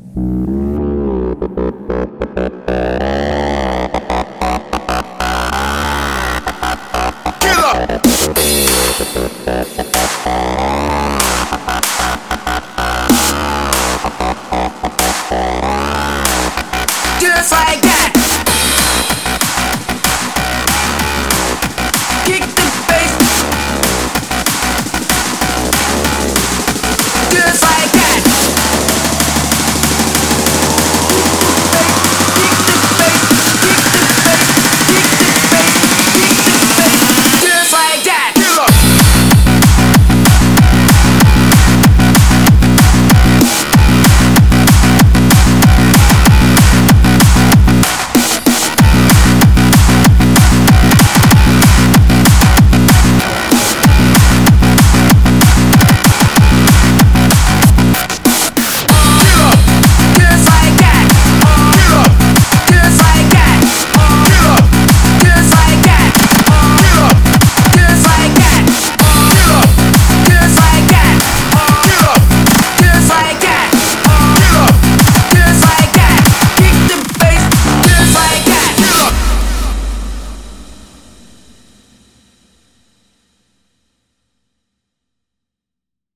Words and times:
Mm-hmm. 0.00 0.59